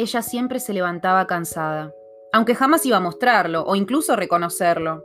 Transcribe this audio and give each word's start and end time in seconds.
Ella 0.00 0.22
siempre 0.22 0.60
se 0.60 0.72
levantaba 0.72 1.26
cansada, 1.26 1.92
aunque 2.32 2.54
jamás 2.54 2.86
iba 2.86 2.96
a 2.96 3.00
mostrarlo 3.00 3.64
o 3.66 3.76
incluso 3.76 4.16
reconocerlo. 4.16 5.04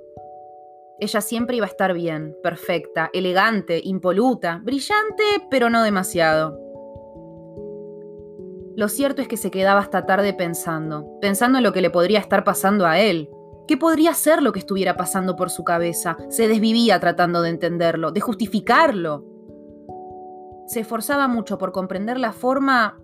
Ella 1.01 1.19
siempre 1.19 1.57
iba 1.57 1.65
a 1.65 1.69
estar 1.69 1.93
bien, 1.93 2.33
perfecta, 2.41 3.09
elegante, 3.11 3.81
impoluta, 3.83 4.61
brillante, 4.63 5.25
pero 5.51 5.69
no 5.69 5.83
demasiado. 5.83 6.57
Lo 8.77 8.87
cierto 8.87 9.21
es 9.21 9.27
que 9.27 9.35
se 9.35 9.51
quedaba 9.51 9.81
hasta 9.81 10.05
tarde 10.05 10.33
pensando, 10.33 11.19
pensando 11.19 11.57
en 11.57 11.65
lo 11.65 11.73
que 11.73 11.81
le 11.81 11.89
podría 11.89 12.19
estar 12.19 12.45
pasando 12.45 12.85
a 12.85 12.97
él. 12.97 13.29
¿Qué 13.67 13.75
podría 13.75 14.13
ser 14.13 14.41
lo 14.41 14.53
que 14.53 14.59
estuviera 14.59 14.95
pasando 14.95 15.35
por 15.35 15.49
su 15.49 15.65
cabeza? 15.65 16.15
Se 16.29 16.47
desvivía 16.47 17.01
tratando 17.01 17.41
de 17.41 17.49
entenderlo, 17.49 18.13
de 18.13 18.21
justificarlo. 18.21 19.25
Se 20.67 20.79
esforzaba 20.79 21.27
mucho 21.27 21.57
por 21.57 21.73
comprender 21.73 22.17
la 22.17 22.31
forma 22.31 23.01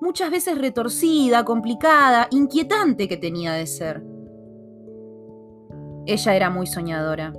muchas 0.00 0.30
veces 0.30 0.58
retorcida, 0.58 1.44
complicada, 1.44 2.28
inquietante 2.30 3.08
que 3.08 3.16
tenía 3.16 3.52
de 3.52 3.66
ser. 3.66 4.02
Ella 6.06 6.34
era 6.34 6.50
muy 6.50 6.66
soñadora. 6.66 7.32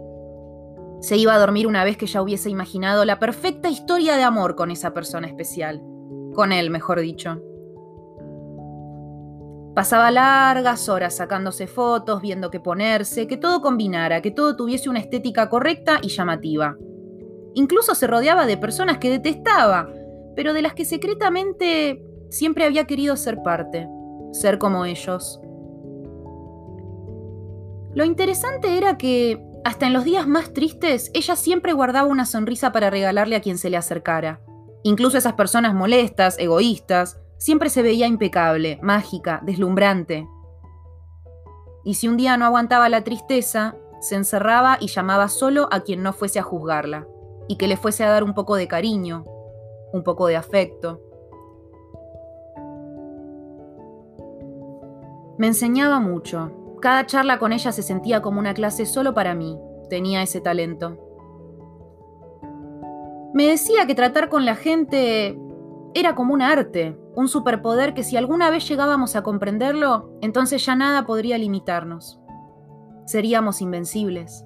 Se 1.01 1.17
iba 1.17 1.33
a 1.33 1.39
dormir 1.39 1.65
una 1.65 1.83
vez 1.83 1.97
que 1.97 2.05
ya 2.05 2.21
hubiese 2.21 2.49
imaginado 2.49 3.05
la 3.05 3.19
perfecta 3.19 3.69
historia 3.69 4.15
de 4.17 4.23
amor 4.23 4.55
con 4.55 4.69
esa 4.69 4.93
persona 4.93 5.27
especial. 5.27 5.81
Con 6.33 6.51
él, 6.51 6.69
mejor 6.69 7.01
dicho. 7.01 7.41
Pasaba 9.73 10.11
largas 10.11 10.89
horas 10.89 11.15
sacándose 11.15 11.65
fotos, 11.65 12.21
viendo 12.21 12.51
qué 12.51 12.59
ponerse, 12.59 13.25
que 13.25 13.37
todo 13.37 13.61
combinara, 13.61 14.21
que 14.21 14.29
todo 14.29 14.55
tuviese 14.55 14.89
una 14.89 14.99
estética 14.99 15.49
correcta 15.49 15.99
y 16.01 16.09
llamativa. 16.09 16.77
Incluso 17.55 17.95
se 17.95 18.05
rodeaba 18.05 18.45
de 18.45 18.57
personas 18.57 18.97
que 18.99 19.09
detestaba, 19.09 19.89
pero 20.35 20.53
de 20.53 20.61
las 20.61 20.73
que 20.73 20.85
secretamente 20.85 22.03
siempre 22.31 22.65
había 22.65 22.85
querido 22.85 23.15
ser 23.17 23.43
parte, 23.43 23.87
ser 24.31 24.57
como 24.57 24.85
ellos. 24.85 25.39
Lo 27.93 28.05
interesante 28.05 28.77
era 28.77 28.97
que, 28.97 29.45
hasta 29.65 29.85
en 29.85 29.93
los 29.93 30.05
días 30.05 30.27
más 30.27 30.53
tristes, 30.53 31.11
ella 31.13 31.35
siempre 31.35 31.73
guardaba 31.73 32.07
una 32.07 32.25
sonrisa 32.25 32.71
para 32.71 32.89
regalarle 32.89 33.35
a 33.35 33.41
quien 33.41 33.57
se 33.57 33.69
le 33.69 33.77
acercara. 33.77 34.41
Incluso 34.83 35.17
esas 35.17 35.33
personas 35.33 35.75
molestas, 35.75 36.39
egoístas, 36.39 37.19
siempre 37.37 37.69
se 37.69 37.81
veía 37.81 38.07
impecable, 38.07 38.79
mágica, 38.81 39.41
deslumbrante. 39.43 40.25
Y 41.83 41.95
si 41.95 42.07
un 42.07 42.15
día 42.15 42.37
no 42.37 42.45
aguantaba 42.45 42.87
la 42.87 43.03
tristeza, 43.03 43.75
se 43.99 44.15
encerraba 44.15 44.77
y 44.79 44.87
llamaba 44.87 45.27
solo 45.27 45.67
a 45.71 45.81
quien 45.81 46.01
no 46.01 46.13
fuese 46.13 46.39
a 46.39 46.43
juzgarla, 46.43 47.07
y 47.49 47.57
que 47.57 47.67
le 47.67 47.75
fuese 47.75 48.05
a 48.05 48.09
dar 48.09 48.23
un 48.23 48.33
poco 48.33 48.55
de 48.55 48.69
cariño, 48.69 49.25
un 49.91 50.03
poco 50.03 50.27
de 50.27 50.37
afecto. 50.37 51.01
Me 55.41 55.47
enseñaba 55.47 55.99
mucho. 55.99 56.51
Cada 56.83 57.07
charla 57.07 57.39
con 57.39 57.51
ella 57.51 57.71
se 57.71 57.81
sentía 57.81 58.21
como 58.21 58.39
una 58.39 58.53
clase 58.53 58.85
solo 58.85 59.15
para 59.15 59.33
mí. 59.33 59.57
Tenía 59.89 60.21
ese 60.21 60.39
talento. 60.39 60.99
Me 63.33 63.47
decía 63.47 63.87
que 63.87 63.95
tratar 63.95 64.29
con 64.29 64.45
la 64.45 64.53
gente 64.53 65.35
era 65.95 66.13
como 66.13 66.35
un 66.35 66.43
arte, 66.43 66.95
un 67.15 67.27
superpoder 67.27 67.95
que 67.95 68.03
si 68.03 68.17
alguna 68.17 68.51
vez 68.51 68.69
llegábamos 68.69 69.15
a 69.15 69.23
comprenderlo, 69.23 70.11
entonces 70.21 70.63
ya 70.63 70.75
nada 70.75 71.07
podría 71.07 71.39
limitarnos. 71.39 72.19
Seríamos 73.07 73.63
invencibles. 73.63 74.45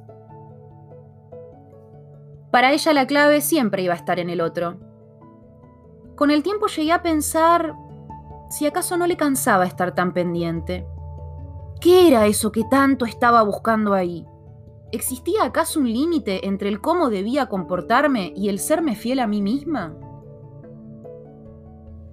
Para 2.52 2.72
ella 2.72 2.94
la 2.94 3.06
clave 3.06 3.42
siempre 3.42 3.82
iba 3.82 3.96
a 3.96 3.98
estar 3.98 4.18
en 4.18 4.30
el 4.30 4.40
otro. 4.40 4.80
Con 6.16 6.32
el 6.32 6.42
tiempo 6.42 6.68
llegué 6.68 6.94
a 6.94 7.02
pensar 7.02 7.76
si 8.56 8.66
acaso 8.66 8.96
no 8.96 9.06
le 9.06 9.18
cansaba 9.18 9.66
estar 9.66 9.94
tan 9.94 10.14
pendiente. 10.14 10.88
¿Qué 11.82 12.08
era 12.08 12.26
eso 12.26 12.54
que 12.54 12.64
tanto 12.64 13.04
estaba 13.06 13.44
buscando 13.44 13.94
ahí? 13.94 14.26
¿Existía 14.94 15.44
acaso 15.44 15.82
un 15.82 15.92
límite 15.92 16.48
entre 16.48 16.70
el 16.70 16.80
cómo 16.80 17.10
debía 17.10 17.48
comportarme 17.48 18.32
y 18.34 18.48
el 18.48 18.60
serme 18.60 18.96
fiel 18.96 19.20
a 19.20 19.28
mí 19.28 19.42
misma? 19.42 19.98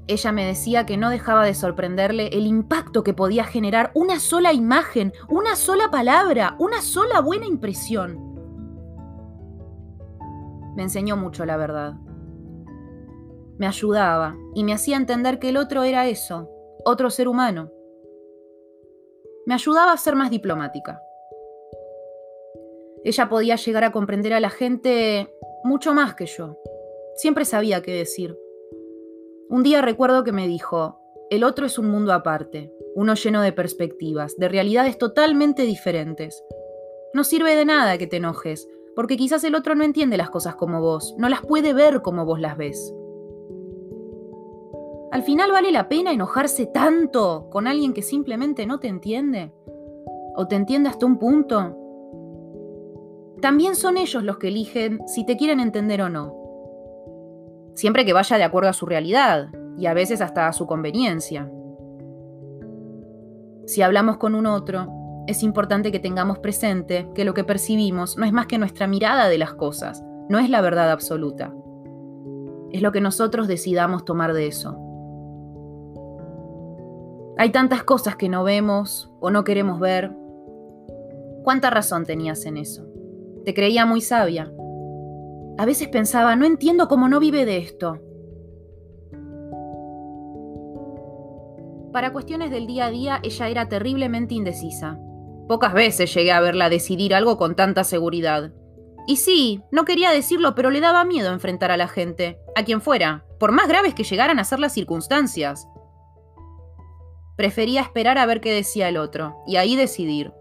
Ella 0.08 0.32
me 0.32 0.44
decía 0.44 0.84
que 0.84 0.96
no 0.96 1.10
dejaba 1.10 1.44
de 1.44 1.54
sorprenderle 1.54 2.26
el 2.32 2.48
impacto 2.48 3.04
que 3.04 3.14
podía 3.14 3.44
generar 3.44 3.92
una 3.94 4.18
sola 4.18 4.52
imagen, 4.52 5.12
una 5.28 5.54
sola 5.54 5.92
palabra, 5.92 6.56
una 6.58 6.82
sola 6.82 7.20
buena 7.20 7.46
impresión. 7.46 8.18
Me 10.74 10.82
enseñó 10.82 11.16
mucho 11.16 11.46
la 11.46 11.56
verdad 11.56 11.94
me 13.62 13.68
ayudaba 13.68 14.36
y 14.56 14.64
me 14.64 14.72
hacía 14.72 14.96
entender 14.96 15.38
que 15.38 15.50
el 15.50 15.56
otro 15.56 15.84
era 15.84 16.08
eso, 16.08 16.50
otro 16.84 17.10
ser 17.10 17.28
humano. 17.28 17.70
Me 19.46 19.54
ayudaba 19.54 19.92
a 19.92 19.96
ser 19.96 20.16
más 20.16 20.32
diplomática. 20.32 21.00
Ella 23.04 23.28
podía 23.28 23.54
llegar 23.54 23.84
a 23.84 23.92
comprender 23.92 24.34
a 24.34 24.40
la 24.40 24.50
gente 24.50 25.32
mucho 25.62 25.94
más 25.94 26.16
que 26.16 26.26
yo. 26.26 26.58
Siempre 27.14 27.44
sabía 27.44 27.82
qué 27.82 27.92
decir. 27.92 28.36
Un 29.48 29.62
día 29.62 29.80
recuerdo 29.80 30.24
que 30.24 30.32
me 30.32 30.48
dijo, 30.48 30.98
el 31.30 31.44
otro 31.44 31.64
es 31.64 31.78
un 31.78 31.88
mundo 31.88 32.12
aparte, 32.12 32.74
uno 32.96 33.14
lleno 33.14 33.42
de 33.42 33.52
perspectivas, 33.52 34.36
de 34.38 34.48
realidades 34.48 34.98
totalmente 34.98 35.62
diferentes. 35.62 36.42
No 37.14 37.22
sirve 37.22 37.54
de 37.54 37.64
nada 37.64 37.96
que 37.96 38.08
te 38.08 38.16
enojes, 38.16 38.68
porque 38.96 39.16
quizás 39.16 39.44
el 39.44 39.54
otro 39.54 39.76
no 39.76 39.84
entiende 39.84 40.16
las 40.16 40.30
cosas 40.30 40.56
como 40.56 40.80
vos, 40.80 41.14
no 41.16 41.28
las 41.28 41.42
puede 41.42 41.72
ver 41.74 42.02
como 42.02 42.24
vos 42.24 42.40
las 42.40 42.56
ves. 42.56 42.92
¿Al 45.12 45.22
final 45.22 45.52
vale 45.52 45.70
la 45.72 45.90
pena 45.90 46.10
enojarse 46.10 46.64
tanto 46.64 47.50
con 47.50 47.66
alguien 47.66 47.92
que 47.92 48.00
simplemente 48.00 48.64
no 48.64 48.80
te 48.80 48.88
entiende? 48.88 49.52
¿O 50.34 50.48
te 50.48 50.56
entiende 50.56 50.88
hasta 50.88 51.04
un 51.04 51.18
punto? 51.18 51.76
También 53.42 53.76
son 53.76 53.98
ellos 53.98 54.22
los 54.22 54.38
que 54.38 54.48
eligen 54.48 55.00
si 55.06 55.26
te 55.26 55.36
quieren 55.36 55.60
entender 55.60 56.00
o 56.00 56.08
no. 56.08 56.34
Siempre 57.74 58.06
que 58.06 58.14
vaya 58.14 58.38
de 58.38 58.44
acuerdo 58.44 58.70
a 58.70 58.72
su 58.72 58.86
realidad 58.86 59.48
y 59.76 59.84
a 59.84 59.92
veces 59.92 60.22
hasta 60.22 60.48
a 60.48 60.54
su 60.54 60.66
conveniencia. 60.66 61.52
Si 63.66 63.82
hablamos 63.82 64.16
con 64.16 64.34
un 64.34 64.46
otro, 64.46 64.88
es 65.26 65.42
importante 65.42 65.92
que 65.92 66.00
tengamos 66.00 66.38
presente 66.38 67.10
que 67.14 67.26
lo 67.26 67.34
que 67.34 67.44
percibimos 67.44 68.16
no 68.16 68.24
es 68.24 68.32
más 68.32 68.46
que 68.46 68.56
nuestra 68.56 68.86
mirada 68.86 69.28
de 69.28 69.36
las 69.36 69.52
cosas, 69.52 70.02
no 70.30 70.38
es 70.38 70.48
la 70.48 70.62
verdad 70.62 70.90
absoluta. 70.90 71.54
Es 72.70 72.80
lo 72.80 72.92
que 72.92 73.02
nosotros 73.02 73.46
decidamos 73.46 74.06
tomar 74.06 74.32
de 74.32 74.46
eso. 74.46 74.88
Hay 77.42 77.50
tantas 77.50 77.82
cosas 77.82 78.14
que 78.14 78.28
no 78.28 78.44
vemos 78.44 79.10
o 79.18 79.32
no 79.32 79.42
queremos 79.42 79.80
ver. 79.80 80.12
¿Cuánta 81.42 81.70
razón 81.70 82.06
tenías 82.06 82.46
en 82.46 82.56
eso? 82.56 82.86
Te 83.44 83.52
creía 83.52 83.84
muy 83.84 84.00
sabia. 84.00 84.52
A 85.58 85.66
veces 85.66 85.88
pensaba, 85.88 86.36
no 86.36 86.46
entiendo 86.46 86.86
cómo 86.86 87.08
no 87.08 87.18
vive 87.18 87.44
de 87.44 87.56
esto. 87.56 87.98
Para 91.92 92.12
cuestiones 92.12 92.52
del 92.52 92.68
día 92.68 92.86
a 92.86 92.90
día, 92.92 93.18
ella 93.24 93.48
era 93.48 93.68
terriblemente 93.68 94.34
indecisa. 94.34 95.00
Pocas 95.48 95.74
veces 95.74 96.14
llegué 96.14 96.30
a 96.30 96.40
verla 96.40 96.68
decidir 96.68 97.12
algo 97.12 97.38
con 97.38 97.56
tanta 97.56 97.82
seguridad. 97.82 98.52
Y 99.08 99.16
sí, 99.16 99.64
no 99.72 99.84
quería 99.84 100.12
decirlo, 100.12 100.54
pero 100.54 100.70
le 100.70 100.78
daba 100.78 101.04
miedo 101.04 101.32
enfrentar 101.32 101.72
a 101.72 101.76
la 101.76 101.88
gente, 101.88 102.38
a 102.54 102.62
quien 102.62 102.80
fuera, 102.80 103.24
por 103.40 103.50
más 103.50 103.66
graves 103.66 103.94
que 103.94 104.04
llegaran 104.04 104.38
a 104.38 104.44
ser 104.44 104.60
las 104.60 104.74
circunstancias. 104.74 105.66
Prefería 107.36 107.80
esperar 107.80 108.18
a 108.18 108.26
ver 108.26 108.40
qué 108.40 108.52
decía 108.52 108.88
el 108.88 108.96
otro, 108.96 109.36
y 109.46 109.56
ahí 109.56 109.76
decidir. 109.76 110.32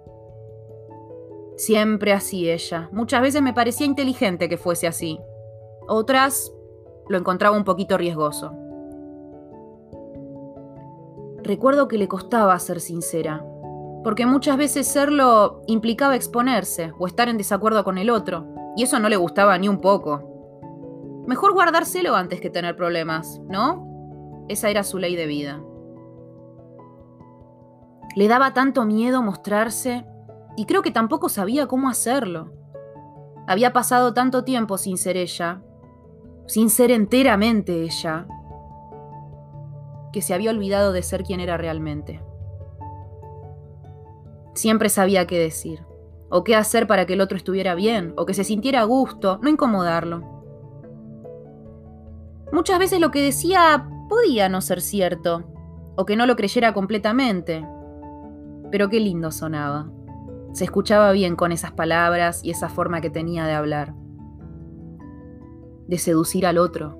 Siempre 1.55 2.11
así 2.11 2.49
ella. 2.49 2.89
Muchas 2.91 3.21
veces 3.21 3.41
me 3.41 3.53
parecía 3.53 3.85
inteligente 3.85 4.49
que 4.49 4.57
fuese 4.57 4.87
así. 4.87 5.19
Otras 5.87 6.51
lo 7.07 7.17
encontraba 7.17 7.55
un 7.55 7.63
poquito 7.63 7.97
riesgoso. 7.97 8.51
Recuerdo 11.43 11.87
que 11.87 11.97
le 11.97 12.07
costaba 12.07 12.57
ser 12.59 12.79
sincera, 12.79 13.45
porque 14.03 14.25
muchas 14.25 14.57
veces 14.57 14.87
serlo 14.87 15.61
implicaba 15.67 16.15
exponerse 16.15 16.93
o 16.97 17.07
estar 17.07 17.29
en 17.29 17.37
desacuerdo 17.37 17.83
con 17.83 17.97
el 17.97 18.09
otro, 18.09 18.47
y 18.75 18.83
eso 18.83 18.99
no 18.99 19.09
le 19.09 19.17
gustaba 19.17 19.57
ni 19.57 19.67
un 19.67 19.81
poco. 19.81 21.23
Mejor 21.27 21.53
guardárselo 21.53 22.15
antes 22.15 22.41
que 22.41 22.49
tener 22.49 22.75
problemas, 22.75 23.39
¿no? 23.47 24.45
Esa 24.49 24.69
era 24.69 24.83
su 24.83 24.97
ley 24.97 25.15
de 25.15 25.27
vida. 25.27 25.61
Le 28.15 28.27
daba 28.27 28.53
tanto 28.53 28.85
miedo 28.85 29.21
mostrarse 29.21 30.05
y 30.57 30.65
creo 30.65 30.81
que 30.81 30.91
tampoco 30.91 31.29
sabía 31.29 31.67
cómo 31.67 31.89
hacerlo. 31.89 32.51
Había 33.47 33.73
pasado 33.73 34.13
tanto 34.13 34.43
tiempo 34.43 34.77
sin 34.77 34.97
ser 34.97 35.17
ella, 35.17 35.61
sin 36.45 36.69
ser 36.69 36.91
enteramente 36.91 37.83
ella, 37.83 38.27
que 40.11 40.21
se 40.21 40.33
había 40.33 40.51
olvidado 40.51 40.91
de 40.91 41.03
ser 41.03 41.23
quien 41.23 41.39
era 41.39 41.57
realmente. 41.57 42.21
Siempre 44.53 44.89
sabía 44.89 45.25
qué 45.27 45.39
decir, 45.39 45.85
o 46.29 46.43
qué 46.43 46.55
hacer 46.55 46.87
para 46.87 47.05
que 47.05 47.13
el 47.13 47.21
otro 47.21 47.37
estuviera 47.37 47.75
bien, 47.75 48.13
o 48.17 48.25
que 48.25 48.33
se 48.33 48.43
sintiera 48.43 48.81
a 48.81 48.85
gusto, 48.85 49.39
no 49.41 49.49
incomodarlo. 49.49 50.21
Muchas 52.51 52.79
veces 52.79 52.99
lo 52.99 53.11
que 53.11 53.21
decía 53.21 53.87
podía 54.09 54.49
no 54.49 54.59
ser 54.59 54.81
cierto, 54.81 55.45
o 55.95 56.05
que 56.05 56.17
no 56.17 56.25
lo 56.25 56.35
creyera 56.35 56.73
completamente. 56.73 57.65
Pero 58.71 58.89
qué 58.89 58.99
lindo 58.99 59.31
sonaba. 59.31 59.91
Se 60.53 60.63
escuchaba 60.63 61.11
bien 61.11 61.35
con 61.35 61.51
esas 61.51 61.71
palabras 61.71 62.43
y 62.43 62.51
esa 62.51 62.69
forma 62.69 63.01
que 63.01 63.09
tenía 63.09 63.45
de 63.45 63.53
hablar. 63.53 63.93
De 65.87 65.97
seducir 65.97 66.45
al 66.45 66.57
otro. 66.57 66.97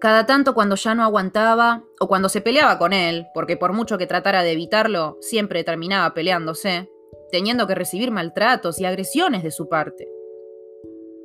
Cada 0.00 0.24
tanto 0.24 0.54
cuando 0.54 0.76
ya 0.76 0.94
no 0.94 1.04
aguantaba, 1.04 1.84
o 2.00 2.08
cuando 2.08 2.28
se 2.28 2.40
peleaba 2.40 2.78
con 2.78 2.92
él, 2.92 3.26
porque 3.34 3.56
por 3.56 3.72
mucho 3.72 3.98
que 3.98 4.06
tratara 4.06 4.42
de 4.42 4.52
evitarlo, 4.52 5.18
siempre 5.20 5.62
terminaba 5.62 6.14
peleándose, 6.14 6.90
teniendo 7.30 7.66
que 7.66 7.74
recibir 7.74 8.10
maltratos 8.10 8.80
y 8.80 8.86
agresiones 8.86 9.42
de 9.42 9.50
su 9.50 9.68
parte. 9.68 10.08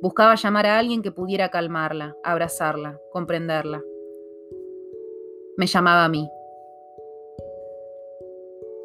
Buscaba 0.02 0.34
llamar 0.34 0.66
a 0.66 0.78
alguien 0.78 1.02
que 1.02 1.10
pudiera 1.10 1.48
calmarla, 1.48 2.16
abrazarla, 2.22 3.00
comprenderla. 3.10 3.82
Me 5.56 5.66
llamaba 5.66 6.04
a 6.04 6.08
mí 6.10 6.28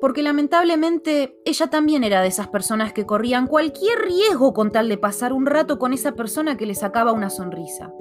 porque 0.02 0.24
lamentablemente 0.24 1.40
ella 1.46 1.68
también 1.68 2.04
era 2.04 2.22
de 2.22 2.28
esas 2.28 2.48
personas 2.48 2.92
que 2.92 3.06
corrían 3.06 3.46
cualquier 3.46 4.00
riesgo 4.00 4.52
con 4.52 4.72
tal 4.72 4.90
de 4.90 4.98
pasar 4.98 5.32
un 5.32 5.46
rato 5.46 5.78
con 5.78 5.94
esa 5.94 6.14
persona 6.14 6.58
que 6.58 6.66
le 6.66 6.74
sacaba 6.74 7.12
una 7.12 7.30
sonrisa. 7.30 7.94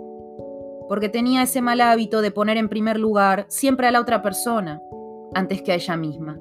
Porque 0.89 1.11
tenía 1.11 1.43
ese 1.43 1.61
mal 1.61 1.83
hábito 1.83 2.23
de 2.23 2.31
poner 2.31 2.57
en 2.57 2.71
primer 2.71 2.99
lugar 2.99 3.45
siempre 3.49 3.87
a 3.87 3.91
la 3.91 4.01
otra 4.01 4.23
persona, 4.23 4.81
antes 5.35 5.61
que 5.61 5.73
a 5.73 5.75
ella 5.75 5.95
misma. 5.97 6.41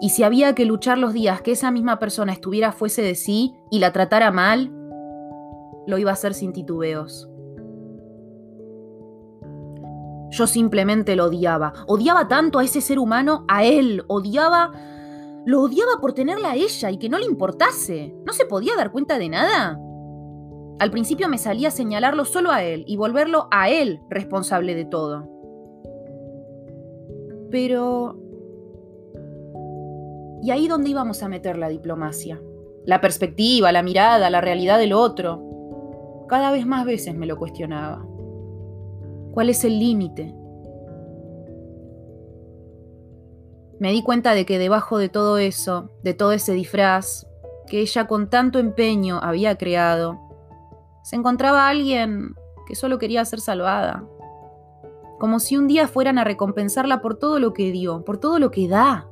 Y 0.00 0.10
si 0.10 0.22
había 0.22 0.54
que 0.54 0.64
luchar 0.64 0.96
los 0.96 1.12
días 1.12 1.42
que 1.42 1.50
esa 1.50 1.72
misma 1.72 1.98
persona 1.98 2.32
estuviera 2.32 2.70
fuese 2.70 3.02
de 3.02 3.16
sí 3.16 3.54
y 3.72 3.80
la 3.80 3.92
tratara 3.92 4.30
mal, 4.30 4.70
lo 5.88 5.98
iba 5.98 6.10
a 6.10 6.14
hacer 6.14 6.32
sin 6.32 6.52
titubeos. 6.52 7.28
Yo 10.34 10.48
simplemente 10.48 11.14
lo 11.14 11.26
odiaba. 11.26 11.72
Odiaba 11.86 12.26
tanto 12.26 12.58
a 12.58 12.64
ese 12.64 12.80
ser 12.80 12.98
humano, 12.98 13.44
a 13.48 13.64
él. 13.64 14.02
Odiaba... 14.08 14.72
Lo 15.46 15.60
odiaba 15.60 16.00
por 16.00 16.12
tenerla 16.12 16.52
a 16.52 16.56
ella 16.56 16.90
y 16.90 16.98
que 16.98 17.08
no 17.08 17.18
le 17.18 17.26
importase. 17.26 18.14
¿No 18.24 18.32
se 18.32 18.46
podía 18.46 18.74
dar 18.76 18.90
cuenta 18.90 19.18
de 19.18 19.28
nada? 19.28 19.78
Al 20.80 20.90
principio 20.90 21.28
me 21.28 21.38
salía 21.38 21.70
señalarlo 21.70 22.24
solo 22.24 22.50
a 22.50 22.64
él 22.64 22.84
y 22.88 22.96
volverlo 22.96 23.46
a 23.52 23.68
él 23.68 24.00
responsable 24.10 24.74
de 24.74 24.86
todo. 24.86 25.28
Pero... 27.50 28.18
¿Y 30.42 30.50
ahí 30.50 30.66
dónde 30.66 30.90
íbamos 30.90 31.22
a 31.22 31.28
meter 31.28 31.56
la 31.58 31.68
diplomacia? 31.68 32.40
La 32.84 33.00
perspectiva, 33.00 33.70
la 33.70 33.82
mirada, 33.82 34.30
la 34.30 34.40
realidad 34.40 34.78
del 34.78 34.94
otro. 34.94 36.26
Cada 36.28 36.50
vez 36.50 36.66
más 36.66 36.84
veces 36.86 37.14
me 37.14 37.26
lo 37.26 37.36
cuestionaba. 37.36 38.04
¿Cuál 39.34 39.48
es 39.48 39.64
el 39.64 39.80
límite? 39.80 40.32
Me 43.80 43.90
di 43.90 44.00
cuenta 44.04 44.32
de 44.32 44.46
que 44.46 44.60
debajo 44.60 44.96
de 44.96 45.08
todo 45.08 45.38
eso, 45.38 45.90
de 46.04 46.14
todo 46.14 46.30
ese 46.30 46.52
disfraz 46.52 47.26
que 47.66 47.80
ella 47.80 48.06
con 48.06 48.30
tanto 48.30 48.60
empeño 48.60 49.18
había 49.20 49.58
creado, 49.58 50.20
se 51.02 51.16
encontraba 51.16 51.68
alguien 51.68 52.36
que 52.68 52.76
solo 52.76 53.00
quería 53.00 53.24
ser 53.24 53.40
salvada. 53.40 54.04
Como 55.18 55.40
si 55.40 55.56
un 55.56 55.66
día 55.66 55.88
fueran 55.88 56.18
a 56.18 56.24
recompensarla 56.24 57.02
por 57.02 57.18
todo 57.18 57.40
lo 57.40 57.52
que 57.54 57.72
dio, 57.72 58.04
por 58.04 58.18
todo 58.18 58.38
lo 58.38 58.52
que 58.52 58.68
da. 58.68 59.08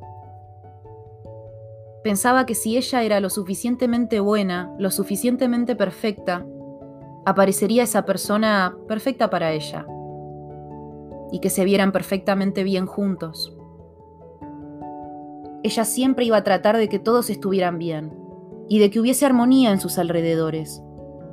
Pensaba 2.05 2.47
que 2.47 2.55
si 2.55 2.77
ella 2.77 3.03
era 3.03 3.19
lo 3.19 3.29
suficientemente 3.29 4.21
buena, 4.21 4.73
lo 4.79 4.93
suficientemente 4.93 5.75
perfecta, 5.75 6.47
aparecería 7.27 7.83
esa 7.83 8.05
persona 8.05 8.77
perfecta 8.87 9.29
para 9.29 9.51
ella 9.51 9.85
y 11.33 11.41
que 11.41 11.51
se 11.51 11.65
vieran 11.65 11.91
perfectamente 11.91 12.63
bien 12.63 12.87
juntos. 12.87 13.57
Ella 15.65 15.85
siempre 15.85 16.25
iba 16.25 16.37
a 16.37 16.45
tratar 16.45 16.77
de 16.77 16.89
que 16.89 16.99
todos 16.99 17.31
estuvieran 17.31 17.79
bien 17.79 18.13
y 18.69 18.79
de 18.79 18.91
que 18.91 19.01
hubiese 19.01 19.27
armonía 19.27 19.71
en 19.73 19.81
sus 19.81 19.99
alrededores, 19.99 20.83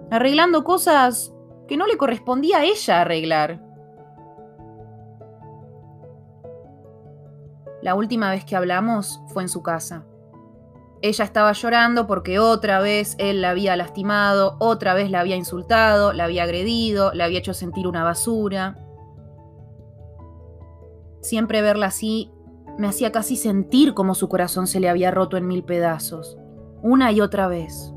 arreglando 0.09 0.63
cosas 0.63 1.33
que 1.67 1.77
no 1.77 1.85
le 1.85 1.97
correspondía 1.97 2.59
a 2.59 2.65
ella 2.65 3.01
arreglar. 3.01 3.61
La 7.81 7.95
última 7.95 8.31
vez 8.31 8.45
que 8.45 8.55
hablamos 8.55 9.21
fue 9.27 9.43
en 9.43 9.49
su 9.49 9.61
casa. 9.61 10.05
Ella 11.01 11.23
estaba 11.23 11.53
llorando 11.53 12.07
porque 12.07 12.39
otra 12.39 12.81
vez 12.81 13.15
él 13.19 13.41
la 13.41 13.51
había 13.51 13.77
lastimado, 13.77 14.57
otra 14.59 14.93
vez 14.93 15.09
la 15.09 15.21
había 15.21 15.37
insultado, 15.37 16.11
la 16.11 16.25
había 16.25 16.43
agredido, 16.43 17.13
la 17.13 17.25
había 17.25 17.39
hecho 17.39 17.53
sentir 17.53 17.87
una 17.87 18.03
basura. 18.03 18.77
Siempre 21.21 21.61
verla 21.61 21.87
así 21.87 22.31
me 22.79 22.87
hacía 22.87 23.11
casi 23.11 23.35
sentir 23.35 23.93
como 23.93 24.15
su 24.15 24.29
corazón 24.29 24.65
se 24.65 24.79
le 24.79 24.87
había 24.87 25.11
roto 25.11 25.35
en 25.35 25.47
mil 25.47 25.65
pedazos, 25.65 26.37
una 26.81 27.11
y 27.11 27.19
otra 27.19 27.49
vez. 27.49 27.93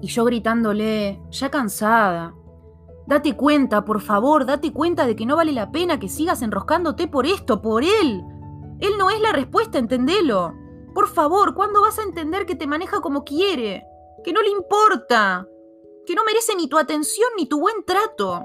Y 0.00 0.06
yo 0.06 0.24
gritándole, 0.24 1.20
ya 1.30 1.50
cansada, 1.50 2.34
date 3.08 3.36
cuenta, 3.36 3.84
por 3.84 4.00
favor, 4.00 4.46
date 4.46 4.72
cuenta 4.72 5.04
de 5.04 5.16
que 5.16 5.26
no 5.26 5.34
vale 5.34 5.52
la 5.52 5.72
pena 5.72 5.98
que 5.98 6.08
sigas 6.08 6.42
enroscándote 6.42 7.08
por 7.08 7.26
esto, 7.26 7.60
por 7.60 7.82
él. 7.82 8.22
Él 8.78 8.92
no 8.98 9.10
es 9.10 9.20
la 9.20 9.32
respuesta, 9.32 9.78
entendelo. 9.78 10.54
Por 10.94 11.08
favor, 11.08 11.54
¿cuándo 11.54 11.82
vas 11.82 11.98
a 11.98 12.04
entender 12.04 12.46
que 12.46 12.54
te 12.54 12.68
maneja 12.68 13.00
como 13.00 13.24
quiere? 13.24 13.84
Que 14.22 14.32
no 14.32 14.42
le 14.42 14.50
importa. 14.50 15.44
Que 16.06 16.14
no 16.14 16.22
merece 16.24 16.54
ni 16.54 16.68
tu 16.68 16.78
atención 16.78 17.28
ni 17.36 17.46
tu 17.46 17.58
buen 17.58 17.84
trato. 17.84 18.44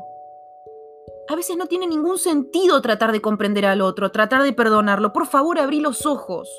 A 1.29 1.35
veces 1.35 1.57
no 1.57 1.67
tiene 1.67 1.85
ningún 1.85 2.17
sentido 2.17 2.81
tratar 2.81 3.11
de 3.11 3.21
comprender 3.21 3.63
al 3.67 3.81
otro, 3.81 4.09
tratar 4.11 4.41
de 4.41 4.51
perdonarlo. 4.51 5.13
Por 5.13 5.27
favor, 5.27 5.59
abrí 5.59 5.79
los 5.79 6.07
ojos. 6.07 6.49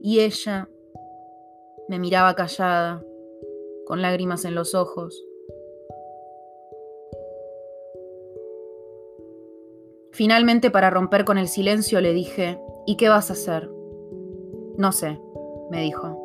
Y 0.00 0.20
ella 0.20 0.66
me 1.86 1.98
miraba 1.98 2.34
callada, 2.34 3.04
con 3.84 4.00
lágrimas 4.00 4.46
en 4.46 4.54
los 4.54 4.74
ojos. 4.74 5.22
Finalmente, 10.12 10.70
para 10.70 10.88
romper 10.88 11.26
con 11.26 11.36
el 11.36 11.48
silencio, 11.48 12.00
le 12.00 12.14
dije, 12.14 12.58
¿y 12.86 12.96
qué 12.96 13.10
vas 13.10 13.28
a 13.28 13.34
hacer? 13.34 13.70
No 14.78 14.92
sé, 14.92 15.20
me 15.70 15.82
dijo. 15.82 16.22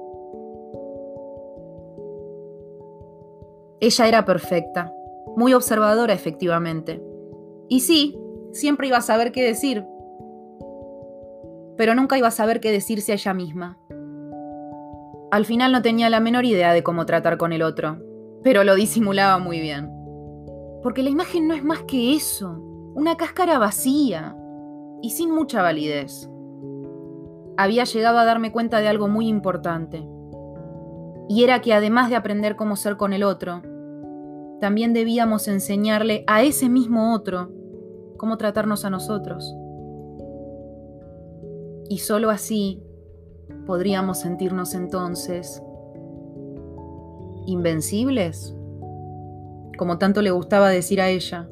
Ella 3.82 4.08
era 4.08 4.24
perfecta, 4.24 4.94
muy 5.36 5.54
observadora 5.54 6.14
efectivamente. 6.14 7.04
Y 7.70 7.82
sí, 7.82 8.18
siempre 8.52 8.88
iba 8.88 8.98
a 8.98 9.02
saber 9.02 9.32
qué 9.32 9.44
decir, 9.44 9.86
pero 11.78 11.96
nunca 11.96 12.18
iba 12.18 12.28
a 12.28 12.32
saber 12.32 12.60
qué 12.60 12.72
decirse 12.72 13.12
a 13.12 13.16
ella 13.16 13.34
misma. 13.34 13.78
Al 15.32 15.46
final 15.46 15.72
no 15.72 15.82
tenía 15.82 16.10
la 16.10 16.20
menor 16.20 16.46
idea 16.46 16.74
de 16.74 16.84
cómo 16.84 17.06
tratar 17.06 17.38
con 17.38 17.54
el 17.54 17.62
otro, 17.62 18.00
pero 18.44 18.64
lo 18.64 18.76
disimulaba 18.76 19.40
muy 19.40 19.62
bien. 19.62 19.90
Porque 20.84 21.04
la 21.04 21.10
imagen 21.10 21.48
no 21.48 21.54
es 21.54 21.64
más 21.64 21.84
que 21.84 22.14
eso, 22.16 22.60
una 22.94 23.16
cáscara 23.16 23.58
vacía 23.58 24.36
y 25.02 25.12
sin 25.12 25.32
mucha 25.32 25.62
validez. 25.62 26.30
Había 27.58 27.86
llegado 27.86 28.18
a 28.18 28.26
darme 28.26 28.52
cuenta 28.52 28.80
de 28.80 28.88
algo 28.88 29.08
muy 29.08 29.28
importante, 29.28 30.06
y 31.30 31.44
era 31.44 31.62
que 31.62 31.74
además 31.74 32.10
de 32.10 32.18
aprender 32.18 32.58
cómo 32.58 32.76
ser 32.76 32.98
con 32.98 33.14
el 33.14 33.24
otro, 33.24 33.62
también 34.62 34.94
debíamos 34.94 35.48
enseñarle 35.48 36.24
a 36.28 36.44
ese 36.44 36.70
mismo 36.70 37.14
otro 37.16 37.52
cómo 38.18 38.38
tratarnos 38.38 38.86
a 38.86 38.92
nosotros. 38.92 39.56
Y 41.90 41.98
sólo 41.98 42.30
así 42.30 42.82
podríamos 43.66 44.20
sentirnos 44.20 44.76
entonces 44.76 45.62
invencibles, 47.48 48.56
como 49.78 49.98
tanto 49.98 50.22
le 50.22 50.30
gustaba 50.30 50.70
decir 50.70 51.02
a 51.02 51.10
ella. 51.10 51.50